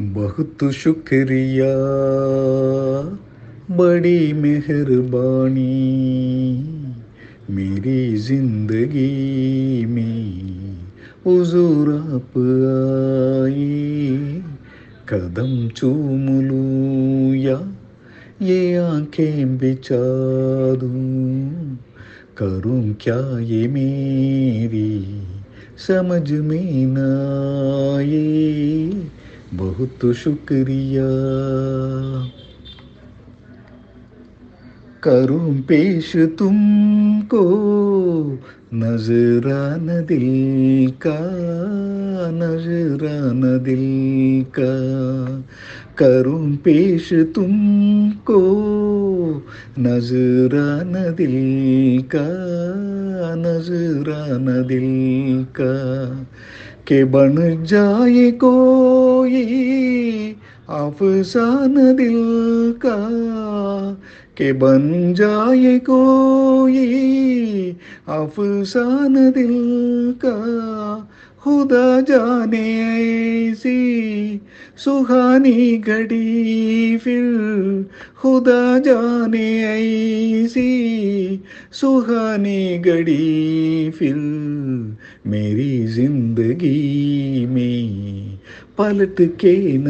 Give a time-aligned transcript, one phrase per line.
[0.00, 1.72] बहुत शुक्रिया।
[3.76, 5.64] बड़ी मेहरबानी
[7.50, 10.76] मेरी ज़िंदगी में
[11.26, 12.38] हुजूर आप
[13.46, 14.42] आए।
[15.08, 17.76] कदम चूम लूँ या
[18.42, 19.96] ये आँखें बिछा
[20.74, 21.78] दूँ?
[22.38, 25.22] करूँ क्या ये मेरी
[25.78, 26.98] समझ में न
[27.96, 28.53] आए?
[29.54, 31.08] बहुत शुक्रिया।
[35.02, 37.42] करूँ पेश तुमको
[38.74, 40.26] नजरान दिल
[41.06, 41.20] का
[42.30, 44.72] नजरान दिल का।
[45.98, 48.40] करूँ पेश तुमको
[49.78, 51.36] नजरान दिल
[52.16, 52.28] का
[53.34, 55.72] नजरान दिल का।
[56.88, 59.42] के बन जाए कोई
[60.70, 62.18] अफसान दिल
[62.86, 62.96] का
[64.36, 66.80] के बन जाए कोई
[68.08, 69.54] अफसान दिल
[70.24, 70.36] का।
[71.44, 72.80] खुदा जाने
[73.50, 74.40] ऐसी
[74.76, 77.22] सुहानी घड़ी फिर
[78.22, 84.14] खुदा जाने ऐसी सुहानी घड़ी फिर
[85.26, 88.38] मेरी ज़िंदगी में
[88.78, 89.86] पलट के न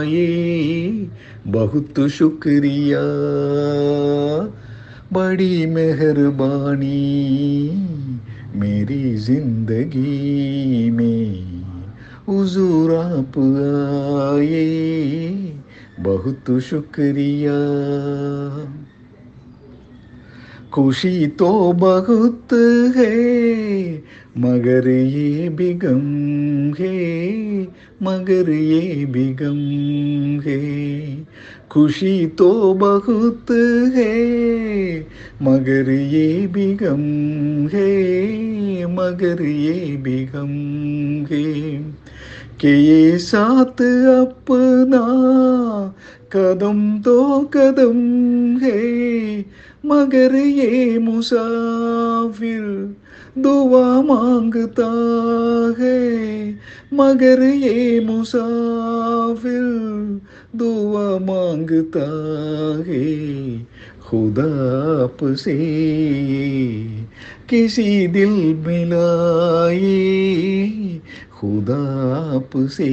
[0.00, 1.06] आए।
[1.52, 3.02] बहुत शुक्रिया।
[5.12, 7.20] बड़ी मेहरबानी।
[8.56, 11.62] मेरी ज़िंदगी में
[12.28, 13.38] हुजूर आप
[14.38, 15.34] आए।
[16.00, 17.58] बहुत शुक्रिया।
[20.72, 22.48] खुशी तो बहुत
[22.96, 23.94] है,
[24.38, 26.06] मगर ये भी गम
[26.78, 27.62] है,
[28.02, 29.60] मगर ये भी गम
[30.40, 31.14] है।
[31.74, 33.50] खुशी तो बहुत
[33.94, 35.00] है,
[35.42, 37.00] मगर ये भी गम
[37.68, 40.52] है, मगर ये भी गम
[41.30, 41.82] है
[42.60, 43.82] कि ये साथ
[44.20, 45.04] अपना
[46.32, 47.98] कदम तो कदम
[48.62, 49.44] है,
[49.86, 52.62] मगर ये मुसाफिर
[53.38, 54.90] दुआ माँगता
[55.78, 56.58] है,
[56.92, 58.83] मगर ये मुसाफिर
[60.56, 62.04] दुआ माँगता
[62.88, 63.58] है
[64.08, 64.42] खुदा
[65.04, 65.54] आपसे।
[67.48, 70.04] किसी दिल मिलाए
[71.40, 71.82] खुदा
[72.36, 72.92] आपसे।